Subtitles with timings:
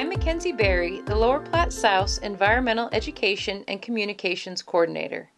[0.00, 5.28] I'm Mackenzie Berry, the Lower Platte South Environmental Education and Communications Coordinator.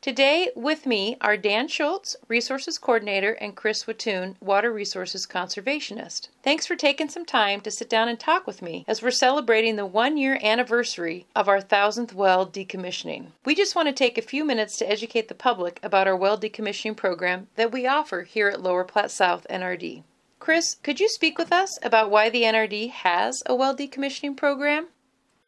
[0.00, 6.28] Today with me are Dan Schultz, Resources Coordinator, and Chris Wattoon, Water Resources Conservationist.
[6.44, 9.74] Thanks for taking some time to sit down and talk with me as we're celebrating
[9.74, 13.32] the one year anniversary of our thousandth well decommissioning.
[13.44, 16.38] We just want to take a few minutes to educate the public about our well
[16.38, 20.04] decommissioning program that we offer here at Lower Platte South NRD.
[20.42, 24.88] Chris, could you speak with us about why the NRD has a well decommissioning program?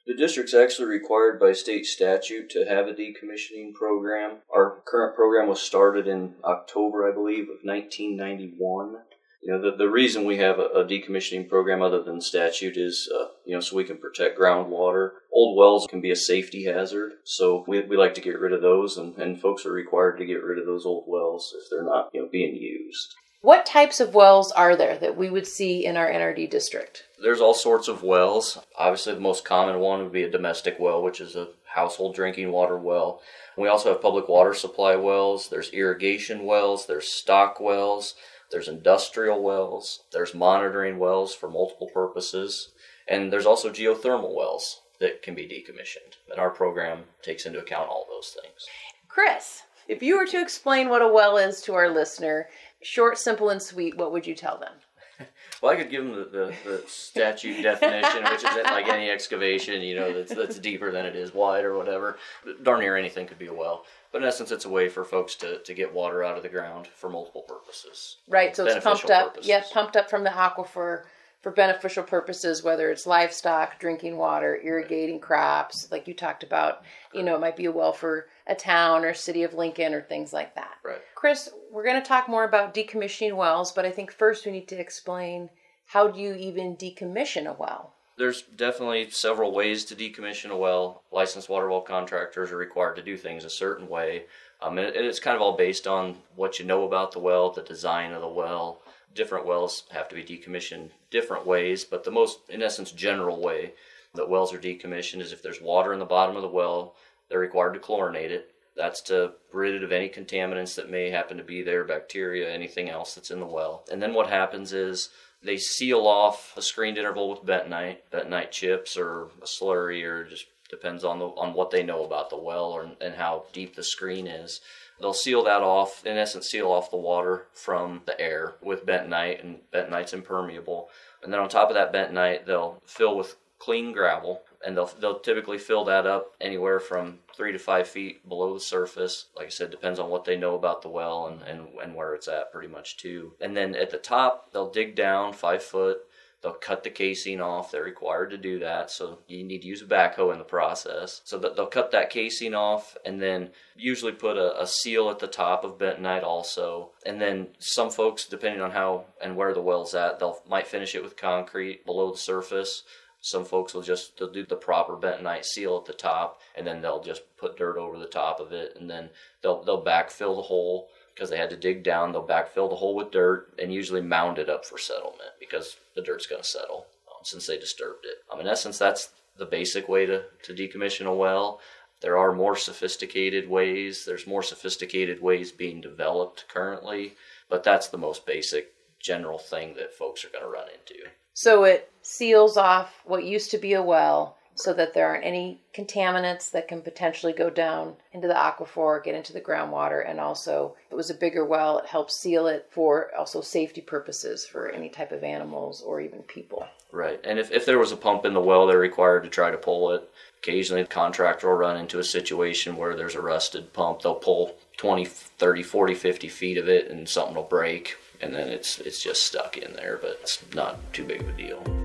[0.06, 4.36] The district's actually required by state statute to have a decommissioning program.
[4.54, 8.98] Our current program was started in October, I believe, of 1991.
[9.42, 13.10] You know, the, the reason we have a, a decommissioning program other than statute is,
[13.12, 15.10] uh, you know, so we can protect groundwater.
[15.32, 18.62] Old wells can be a safety hazard, so we, we like to get rid of
[18.62, 21.82] those, and, and folks are required to get rid of those old wells if they're
[21.82, 23.16] not, you know, being used.
[23.44, 27.04] What types of wells are there that we would see in our NRD district?
[27.22, 28.56] There's all sorts of wells.
[28.78, 32.52] Obviously, the most common one would be a domestic well, which is a household drinking
[32.52, 33.20] water well.
[33.58, 38.14] We also have public water supply wells, there's irrigation wells, there's stock wells,
[38.50, 42.70] there's industrial wells, there's monitoring wells for multiple purposes,
[43.06, 46.16] and there's also geothermal wells that can be decommissioned.
[46.30, 48.64] And our program takes into account all those things.
[49.06, 52.48] Chris, if you were to explain what a well is to our listener,
[52.84, 54.72] short, simple, and sweet, what would you tell them?
[55.62, 59.80] Well, I could give them the, the, the statute definition, which is like any excavation,
[59.80, 62.18] you know, that's, that's deeper than it is wide or whatever.
[62.62, 63.86] Darn near anything could be a well.
[64.12, 66.50] But in essence, it's a way for folks to, to get water out of the
[66.50, 68.18] ground for multiple purposes.
[68.28, 69.28] Right, so it's pumped up.
[69.28, 69.48] purposes.
[69.48, 71.04] Yes, pumped up from the aquifer
[71.44, 76.82] for beneficial purposes, whether it's livestock, drinking water, irrigating crops, like you talked about.
[77.12, 80.00] You know, it might be a well for a town or city of Lincoln or
[80.00, 80.78] things like that.
[80.82, 81.02] Right.
[81.14, 84.68] Chris, we're going to talk more about decommissioning wells, but I think first we need
[84.68, 85.50] to explain
[85.84, 87.92] how do you even decommission a well?
[88.16, 91.02] There's definitely several ways to decommission a well.
[91.12, 94.24] Licensed water well contractors are required to do things a certain way.
[94.62, 97.60] Um, and it's kind of all based on what you know about the well, the
[97.60, 98.80] design of the well.
[99.14, 103.74] Different wells have to be decommissioned different ways, but the most, in essence, general way
[104.14, 106.94] that wells are decommissioned is if there's water in the bottom of the well,
[107.28, 108.50] they're required to chlorinate it.
[108.76, 112.90] That's to rid it of any contaminants that may happen to be there, bacteria, anything
[112.90, 113.84] else that's in the well.
[113.90, 115.10] And then what happens is
[115.42, 120.46] they seal off a screened interval with bentonite, bentonite chips or a slurry, or just
[120.74, 123.82] depends on the on what they know about the well or, and how deep the
[123.82, 124.60] screen is.
[125.00, 129.42] They'll seal that off, in essence, seal off the water from the air with bentonite,
[129.42, 130.88] and bentonite's impermeable.
[131.22, 135.18] And then on top of that bentonite, they'll fill with clean gravel, and they'll they'll
[135.18, 139.26] typically fill that up anywhere from three to five feet below the surface.
[139.36, 142.14] Like I said, depends on what they know about the well and, and, and where
[142.14, 143.32] it's at, pretty much too.
[143.40, 145.98] And then at the top, they'll dig down five foot.
[146.44, 147.70] They'll cut the casing off.
[147.70, 151.22] They're required to do that, so you need to use a backhoe in the process.
[151.24, 155.26] So they'll cut that casing off, and then usually put a, a seal at the
[155.26, 156.90] top of bentonite also.
[157.06, 160.94] And then some folks, depending on how and where the well's at, they'll might finish
[160.94, 162.82] it with concrete below the surface.
[163.22, 166.82] Some folks will just they'll do the proper bentonite seal at the top, and then
[166.82, 169.08] they'll just put dirt over the top of it, and then
[169.40, 172.12] they'll they'll backfill the hole because they had to dig down.
[172.12, 176.02] They'll backfill the hole with dirt and usually mound it up for settlement because the
[176.02, 178.18] dirt's going to settle um, since they disturbed it.
[178.32, 181.60] Um, in essence, that's the basic way to, to decommission a well.
[182.00, 184.04] There are more sophisticated ways.
[184.04, 187.14] There's more sophisticated ways being developed currently,
[187.48, 191.00] but that's the most basic general thing that folks are going to run into.
[191.34, 195.60] So it seals off what used to be a well so that there aren't any
[195.74, 200.76] contaminants that can potentially go down into the aquifer, get into the groundwater, and also
[200.90, 204.88] it was a bigger well, it helps seal it for also safety purposes for any
[204.88, 206.66] type of animals or even people.
[206.92, 207.20] Right.
[207.24, 209.58] And if, if there was a pump in the well, they're required to try to
[209.58, 210.08] pull it.
[210.38, 214.02] Occasionally, the contractor will run into a situation where there's a rusted pump.
[214.02, 217.96] They'll pull 20, 30, 40, 50 feet of it and something will break.
[218.20, 221.32] And then it's it's just stuck in there, but it's not too big of a
[221.32, 221.83] deal.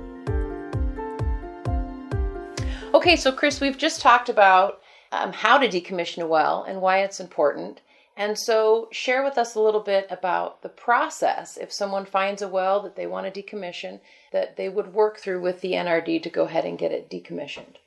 [2.99, 4.81] Okay, so Chris, we've just talked about
[5.13, 7.79] um, how to decommission a well and why it's important.
[8.17, 12.49] And so, share with us a little bit about the process if someone finds a
[12.49, 14.01] well that they want to decommission,
[14.33, 17.77] that they would work through with the NRD to go ahead and get it decommissioned.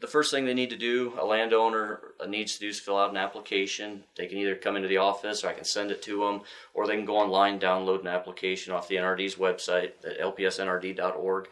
[0.00, 3.10] The first thing they need to do, a landowner needs to do is fill out
[3.10, 4.04] an application.
[4.16, 6.40] They can either come into the office or I can send it to them,
[6.72, 11.48] or they can go online, download an application off the NRD's website at lpsnrd.org.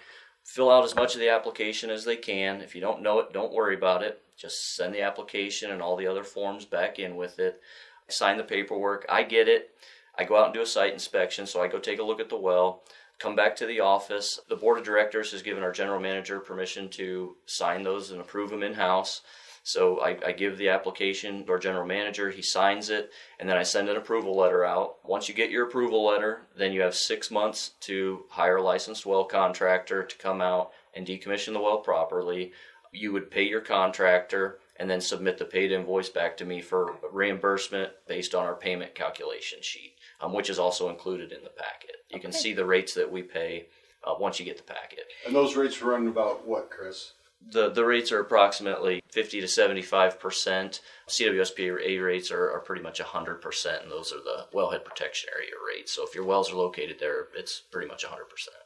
[0.51, 2.61] Fill out as much of the application as they can.
[2.61, 4.21] If you don't know it, don't worry about it.
[4.37, 7.61] Just send the application and all the other forms back in with it.
[8.09, 9.07] Sign the paperwork.
[9.09, 9.71] I get it.
[10.19, 12.29] I go out and do a site inspection, so I go take a look at
[12.29, 12.83] the well.
[13.21, 14.41] come back to the office.
[14.49, 18.51] The board of directors has given our general manager permission to sign those and approve
[18.51, 19.23] them in house.
[19.71, 23.57] So I, I, give the application to our general manager, he signs it, and then
[23.57, 24.97] I send an approval letter out.
[25.05, 29.07] Once you get your approval letter, then you have six months to hire a licensed
[29.07, 32.53] well contractor to come out and decommission the well properly.
[32.93, 36.97] You would pay your contractor and then submit the paid invoice back to me for
[37.13, 41.97] reimbursement based on our payment calculation sheet, um, which is also included in the packet.
[42.09, 42.23] You okay.
[42.23, 43.67] can see the rates that we pay
[44.03, 45.05] uh, once you get the packet.
[45.27, 47.13] And those rates run about what, Chris?
[47.49, 50.81] The, the rates are approximately 50 to 75 percent.
[51.09, 55.53] CWSPA rates are, are pretty much 100 percent, and those are the wellhead protection area
[55.67, 55.93] rates.
[55.93, 58.57] So if your wells are located there, it's pretty much 100 percent.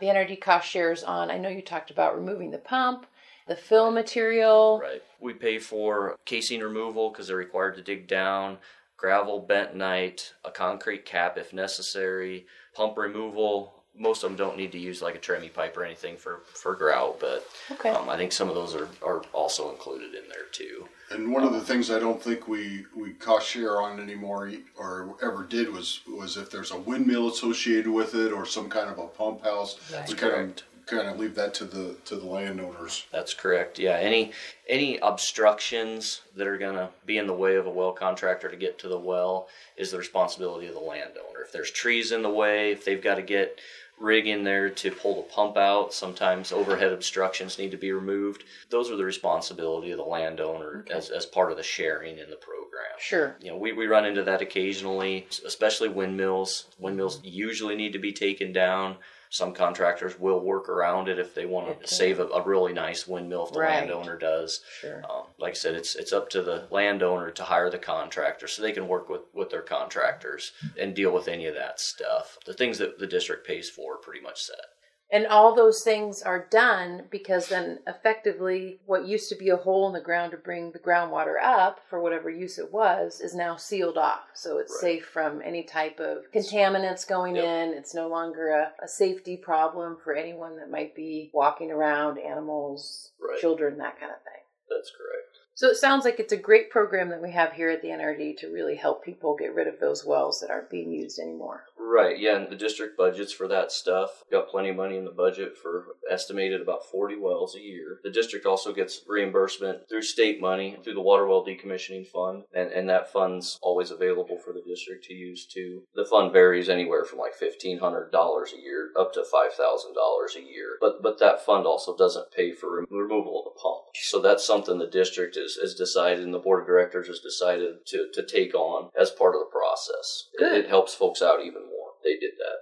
[0.00, 1.30] The NRD cost shares on.
[1.30, 3.06] I know you talked about removing the pump,
[3.46, 4.80] the fill material.
[4.82, 5.02] Right.
[5.20, 8.58] We pay for casing removal because they're required to dig down,
[8.96, 13.81] gravel, bentonite, a concrete cap if necessary, pump removal.
[13.98, 16.74] Most of them don't need to use like a tremie pipe or anything for, for
[16.74, 17.90] grout, but okay.
[17.90, 20.88] um, I think some of those are, are also included in there too.
[21.10, 25.14] And one of the things I don't think we, we cost share on anymore or
[25.22, 28.98] ever did was was if there's a windmill associated with it or some kind of
[28.98, 29.78] a pump house.
[29.90, 30.36] That's we correct.
[30.36, 33.06] Kind of, kind of leave that to the to the landowners.
[33.12, 33.78] That's correct.
[33.78, 34.32] Yeah, any
[34.68, 38.56] any obstructions that are going to be in the way of a well contractor to
[38.56, 41.42] get to the well is the responsibility of the landowner.
[41.44, 43.58] If there's trees in the way, if they've got to get
[44.02, 48.44] rig in there to pull the pump out, sometimes overhead obstructions need to be removed.
[48.68, 50.94] Those are the responsibility of the landowner okay.
[50.94, 52.61] as, as part of the sharing in the program.
[52.98, 53.36] Sure.
[53.40, 56.66] You know, we, we run into that occasionally, especially windmills.
[56.78, 58.96] Windmills usually need to be taken down
[59.32, 61.86] some contractors will work around it if they want to okay.
[61.86, 63.78] save a, a, really nice windmill if the right.
[63.78, 64.60] landowner does.
[64.78, 65.02] Sure.
[65.08, 68.60] Um, like I said, it's it's up to the landowner to hire the contractor so
[68.60, 72.36] they can work with, with their contractors and deal with any of that stuff.
[72.44, 74.66] The things that the district pays for are pretty much set.
[75.12, 79.86] And all those things are done because then effectively what used to be a hole
[79.86, 83.56] in the ground to bring the groundwater up for whatever use it was is now
[83.56, 84.22] sealed off.
[84.32, 84.94] So it's right.
[84.94, 87.44] safe from any type of contaminants going yep.
[87.44, 87.74] in.
[87.74, 93.10] It's no longer a, a, safety problem for anyone that might be walking around, animals,
[93.20, 93.38] right.
[93.38, 94.42] children, that kind of thing.
[94.70, 95.41] That's correct.
[95.54, 98.38] So it sounds like it's a great program that we have here at the NRD
[98.38, 101.64] to really help people get rid of those wells that aren't being used anymore.
[101.78, 104.24] Right, yeah, and the district budgets for that stuff.
[104.30, 107.98] Got plenty of money in the budget for estimated about 40 wells a year.
[108.02, 112.72] The district also gets reimbursement through state money, through the Water Well Decommissioning Fund, and,
[112.72, 115.82] and that fund's always available for the district to use too.
[115.94, 120.78] The fund varies anywhere from like $1,500 a year up to $5,000 a year.
[120.80, 123.82] But, but that fund also doesn't pay for removal of the pump.
[123.94, 127.86] So that's something the district is, is decided and the board of directors has decided
[127.86, 130.28] to, to take on as part of the process.
[130.34, 132.58] It, it helps folks out even more they did that.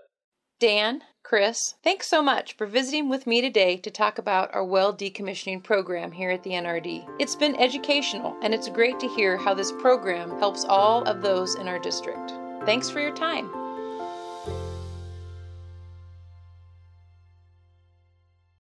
[0.58, 4.92] Dan, Chris, thanks so much for visiting with me today to talk about our well
[4.94, 7.08] decommissioning program here at the NRD.
[7.18, 11.54] It's been educational, and it's great to hear how this program helps all of those
[11.54, 12.32] in our district.
[12.66, 13.69] Thanks for your time.